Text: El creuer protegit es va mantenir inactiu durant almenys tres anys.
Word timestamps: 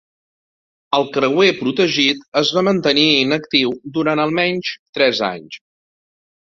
El 0.99 1.05
creuer 1.17 1.49
protegit 1.59 2.25
es 2.43 2.51
va 2.59 2.65
mantenir 2.71 3.05
inactiu 3.29 3.77
durant 4.01 4.27
almenys 4.27 4.77
tres 5.01 5.27
anys. 5.33 5.65